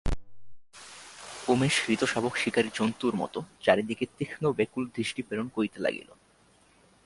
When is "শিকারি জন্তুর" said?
2.37-3.13